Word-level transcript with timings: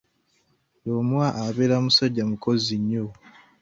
Lwomwa 0.85 1.25
abeera 1.45 1.75
musajja 1.85 2.23
mukozi 2.31 2.73
nnyo. 2.81 3.05